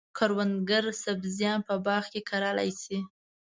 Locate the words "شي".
2.81-2.99